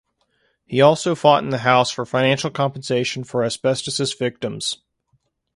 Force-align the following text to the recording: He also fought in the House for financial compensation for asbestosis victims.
He 0.65 0.81
also 0.81 1.13
fought 1.13 1.43
in 1.43 1.49
the 1.51 1.59
House 1.59 1.91
for 1.91 2.07
financial 2.07 2.49
compensation 2.49 3.23
for 3.23 3.41
asbestosis 3.43 4.17
victims. 4.17 4.79